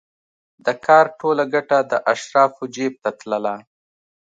[0.65, 3.55] د کار ټوله ګټه د اشرافو جېب ته تلله.